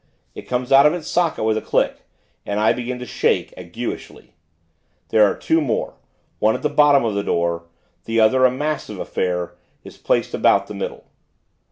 [0.33, 1.97] It comes out of its socket, with a click,
[2.43, 4.33] and I begin to shake, aguishly.
[5.09, 5.93] There are two more;
[6.39, 7.65] one at the bottom of the door;
[8.05, 9.53] the other, a massive affair,
[9.83, 11.05] is placed about the middle.